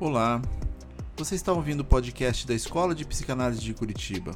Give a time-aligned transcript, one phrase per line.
[0.00, 0.40] Olá,
[1.16, 4.30] você está ouvindo o podcast da Escola de Psicanálise de Curitiba.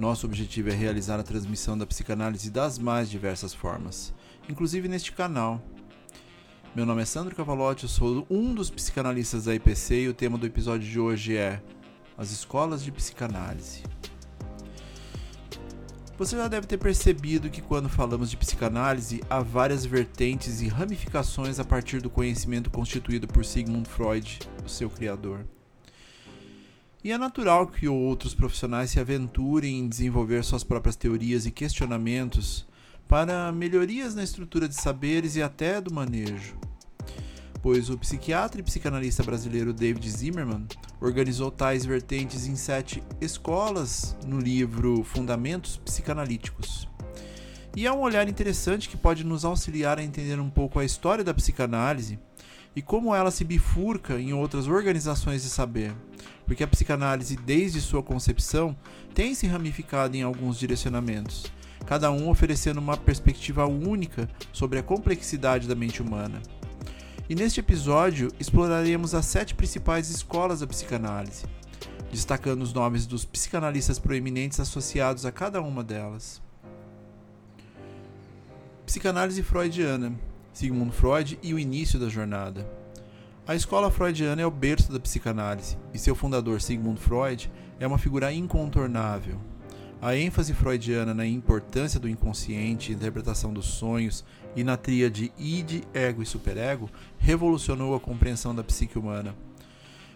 [0.00, 4.12] Nosso objetivo é realizar a transmissão da psicanálise das mais diversas formas,
[4.48, 5.62] inclusive neste canal.
[6.74, 10.36] Meu nome é Sandro Cavalotti, eu sou um dos psicanalistas da IPC e o tema
[10.36, 11.62] do episódio de hoje é
[12.18, 13.84] As Escolas de Psicanálise.
[16.18, 21.60] Você já deve ter percebido que quando falamos de psicanálise, há várias vertentes e ramificações
[21.60, 25.44] a partir do conhecimento constituído por Sigmund Freud, o seu criador.
[27.04, 32.66] E é natural que outros profissionais se aventurem em desenvolver suas próprias teorias e questionamentos
[33.06, 36.56] para melhorias na estrutura de saberes e até do manejo
[37.66, 40.68] pois o psiquiatra e psicanalista brasileiro David Zimmerman
[41.00, 46.88] organizou tais vertentes em sete escolas no livro Fundamentos Psicanalíticos.
[47.74, 51.24] E é um olhar interessante que pode nos auxiliar a entender um pouco a história
[51.24, 52.20] da psicanálise
[52.76, 55.92] e como ela se bifurca em outras organizações de saber,
[56.46, 58.76] porque a psicanálise, desde sua concepção,
[59.12, 61.50] tem se ramificado em alguns direcionamentos,
[61.84, 66.40] cada um oferecendo uma perspectiva única sobre a complexidade da mente humana.
[67.28, 71.44] E neste episódio exploraremos as sete principais escolas da psicanálise,
[72.08, 76.40] destacando os nomes dos psicanalistas proeminentes associados a cada uma delas.
[78.86, 80.14] Psicanálise freudiana,
[80.52, 82.64] Sigmund Freud e o início da jornada.
[83.44, 87.98] A escola freudiana é o berço da psicanálise, e seu fundador, Sigmund Freud, é uma
[87.98, 89.40] figura incontornável.
[90.00, 96.22] A ênfase freudiana na importância do inconsciente, interpretação dos sonhos e na tríade id, ego
[96.22, 99.34] e superego revolucionou a compreensão da psique humana.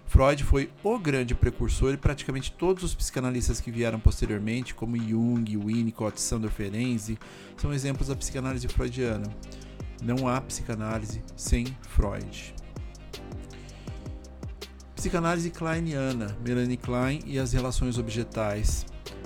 [0.07, 5.57] Freud foi o grande precursor e praticamente todos os psicanalistas que vieram posteriormente, como Jung,
[5.57, 7.17] Winnicott, Sandor Ferenczi,
[7.57, 9.33] são exemplos da psicanálise freudiana.
[10.03, 12.55] Não há psicanálise sem Freud.
[14.97, 18.85] Psicanálise kleiniana, Melanie Klein e as relações objetais.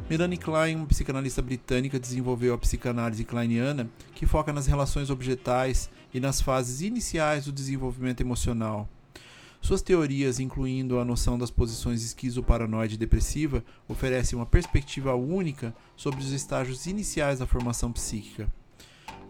[0.09, 6.20] Melanie Klein, uma psicanalista britânica, desenvolveu a psicanálise kleiniana, que foca nas relações objetais e
[6.20, 8.87] nas fases iniciais do desenvolvimento emocional.
[9.62, 16.21] Suas teorias, incluindo a noção das posições esquizoparanoide e depressiva, oferecem uma perspectiva única sobre
[16.21, 18.47] os estágios iniciais da formação psíquica.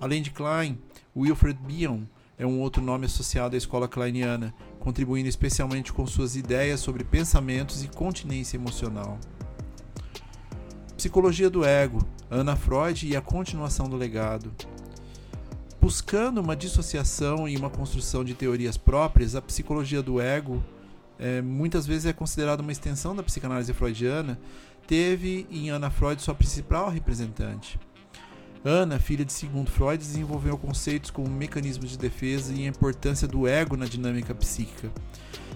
[0.00, 0.76] Além de Klein,
[1.16, 2.00] Wilfred Bion
[2.36, 7.84] é um outro nome associado à escola kleiniana, contribuindo especialmente com suas ideias sobre pensamentos
[7.84, 9.20] e continência emocional.
[11.04, 11.98] Psicologia do Ego,
[12.30, 14.50] Ana Freud e a continuação do legado.
[15.78, 20.64] Buscando uma dissociação e uma construção de teorias próprias, a psicologia do ego,
[21.18, 24.40] é, muitas vezes é considerada uma extensão da psicanálise freudiana,
[24.86, 27.78] teve em Ana Freud sua principal representante.
[28.64, 33.46] Ana, filha de Sigmund Freud, desenvolveu conceitos como mecanismos de defesa e a importância do
[33.46, 34.90] ego na dinâmica psíquica.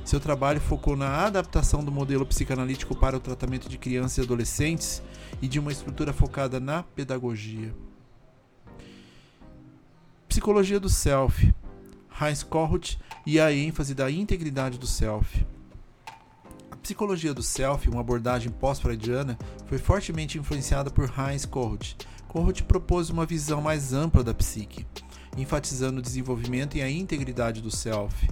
[0.08, 5.02] Seu trabalho focou na adaptação do modelo psicanalítico para o tratamento de crianças e adolescentes
[5.42, 7.74] e de uma estrutura focada na pedagogia.
[10.26, 11.54] Psicologia do Self,
[12.18, 15.46] Heinz Kohut e a ênfase da integridade do Self.
[16.70, 21.98] A psicologia do Self, uma abordagem pós-freudiana, foi fortemente influenciada por Heinz Kohut.
[22.28, 24.86] Kohut propôs uma visão mais ampla da psique,
[25.36, 28.26] enfatizando o desenvolvimento e a integridade do Self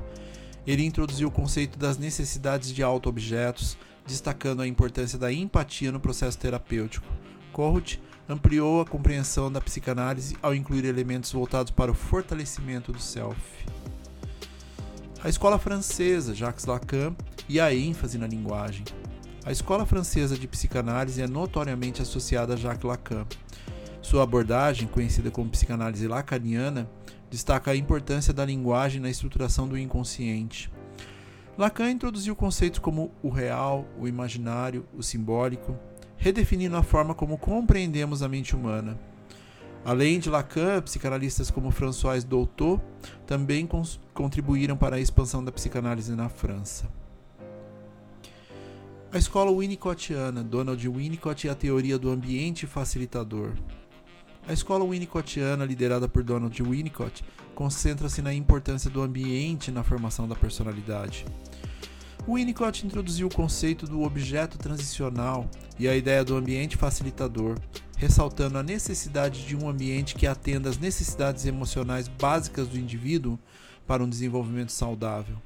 [0.66, 6.38] ele introduziu o conceito das necessidades de auto-objetos, destacando a importância da empatia no processo
[6.38, 7.06] terapêutico.
[7.52, 13.40] Kohut ampliou a compreensão da psicanálise ao incluir elementos voltados para o fortalecimento do self.
[15.22, 17.14] A escola francesa, Jacques Lacan,
[17.48, 18.84] e a ênfase na linguagem.
[19.44, 23.24] A escola francesa de psicanálise é notoriamente associada a Jacques Lacan.
[24.02, 26.88] Sua abordagem, conhecida como psicanálise lacaniana,
[27.36, 30.72] destaca a importância da linguagem na estruturação do inconsciente.
[31.58, 35.76] Lacan introduziu conceitos como o real, o imaginário, o simbólico,
[36.16, 38.98] redefinindo a forma como compreendemos a mente humana.
[39.84, 42.82] Além de Lacan, psicanalistas como François Doutot
[43.26, 43.68] também
[44.14, 46.88] contribuíram para a expansão da psicanálise na França.
[49.12, 53.52] A escola winnicottiana, Donald Winnicott e a teoria do ambiente facilitador.
[54.48, 60.36] A escola winnicottiana, liderada por Donald Winnicott, concentra-se na importância do ambiente na formação da
[60.36, 61.24] personalidade.
[62.28, 65.50] Winnicott introduziu o conceito do objeto transicional
[65.80, 67.58] e a ideia do ambiente facilitador,
[67.96, 73.36] ressaltando a necessidade de um ambiente que atenda às necessidades emocionais básicas do indivíduo
[73.84, 75.36] para um desenvolvimento saudável.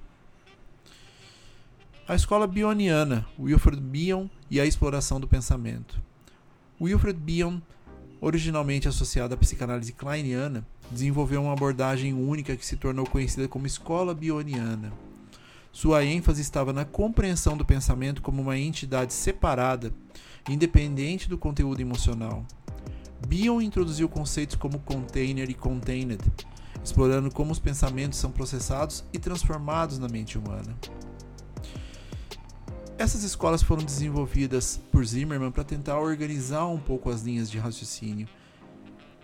[2.06, 5.99] A escola bioniana, Wilfred Bion e a exploração do pensamento.
[6.79, 7.61] Wilfred Bion
[8.20, 14.14] originalmente associada à psicanálise kleiniana, desenvolveu uma abordagem única que se tornou conhecida como escola
[14.14, 14.93] bioniana.
[15.72, 19.93] Sua ênfase estava na compreensão do pensamento como uma entidade separada,
[20.49, 22.44] independente do conteúdo emocional.
[23.26, 26.20] Bion introduziu conceitos como container e contained,
[26.82, 30.76] explorando como os pensamentos são processados e transformados na mente humana.
[33.00, 38.29] Essas escolas foram desenvolvidas por Zimmermann para tentar organizar um pouco as linhas de raciocínio.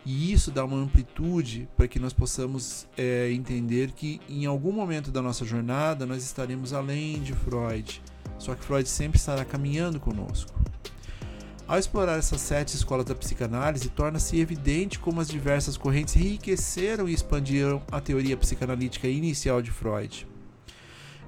[0.03, 5.11] E isso dá uma amplitude para que nós possamos é, entender que em algum momento
[5.11, 8.03] da nossa jornada nós estaremos além de Freud.
[8.39, 10.59] Só que Freud sempre estará caminhando conosco.
[11.69, 17.13] Ao explorar essas sete escolas da psicanálise, torna-se evidente como as diversas correntes enriqueceram e
[17.13, 20.27] expandiram a teoria psicanalítica inicial de Freud.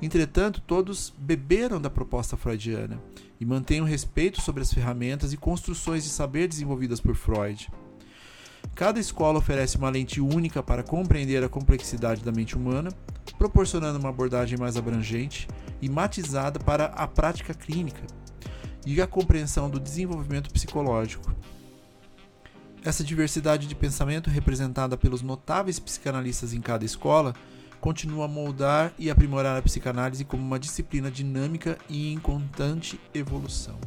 [0.01, 3.03] Entretanto, todos beberam da proposta freudiana
[3.41, 7.69] e mantêm um respeito sobre as ferramentas e construções de saber desenvolvidas por Freud.
[8.75, 12.91] Cada escola oferece uma lente única para compreender a complexidade da mente humana,
[13.37, 15.49] proporcionando uma abordagem mais abrangente
[15.83, 18.03] e matizada para a prática clínica
[18.87, 21.35] e a compreensão do desenvolvimento psicológico.
[22.85, 27.35] Essa diversidade de pensamento, representada pelos notáveis psicanalistas em cada escola,
[27.81, 33.79] continua a moldar e aprimorar a psicanálise como uma disciplina dinâmica e em constante evolução.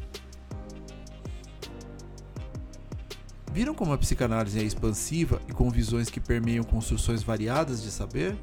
[3.53, 8.37] Viram como a psicanálise é expansiva e com visões que permeiam construções variadas de saber?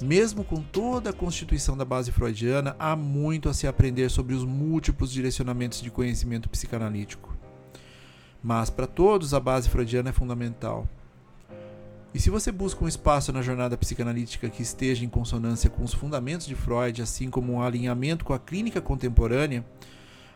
[0.00, 4.44] Mesmo com toda a constituição da base freudiana, há muito a se aprender sobre os
[4.44, 7.36] múltiplos direcionamentos de conhecimento psicanalítico.
[8.40, 10.86] Mas para todos a base freudiana é fundamental.
[12.14, 15.92] E se você busca um espaço na jornada psicanalítica que esteja em consonância com os
[15.92, 19.66] fundamentos de Freud, assim como um alinhamento com a clínica contemporânea,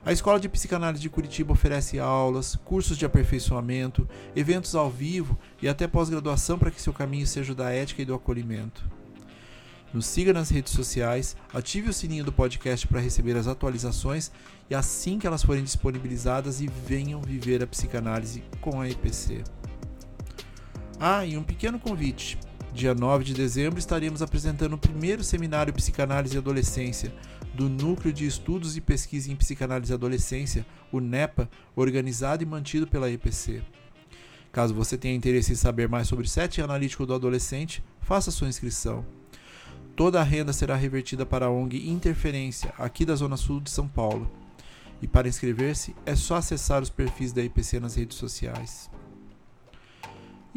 [0.04, 5.68] a Escola de Psicanálise de Curitiba oferece aulas, cursos de aperfeiçoamento, eventos ao vivo e
[5.68, 8.84] até pós-graduação para que seu caminho seja o da ética e do acolhimento.
[9.94, 14.32] Nos siga nas redes sociais, ative o sininho do podcast para receber as atualizações
[14.68, 19.44] e assim que elas forem disponibilizadas e venham viver a psicanálise com a EPC.
[21.00, 22.36] Ah, e um pequeno convite.
[22.74, 27.14] Dia 9 de dezembro estaremos apresentando o primeiro seminário Psicanálise e Adolescência
[27.54, 32.86] do Núcleo de Estudos e Pesquisa em Psicanálise e Adolescência, o NEPA, organizado e mantido
[32.86, 33.62] pela EPC.
[34.50, 39.06] Caso você tenha interesse em saber mais sobre o analítico do adolescente, faça sua inscrição.
[39.94, 43.86] Toda a renda será revertida para a ONG Interferência, aqui da Zona Sul de São
[43.86, 44.28] Paulo.
[45.00, 48.90] E para inscrever-se é só acessar os perfis da IPC nas redes sociais.